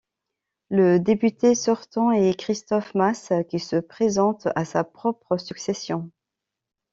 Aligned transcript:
Le 0.71 0.99
député 0.99 1.53
sortant 1.53 2.09
est 2.11 2.33
Christophe 2.35 2.95
Masse 2.95 3.31
qui 3.51 3.59
se 3.59 3.75
présente 3.75 4.47
à 4.55 4.65
sa 4.65 4.83
propre 4.83 5.37
succession. 5.37 6.09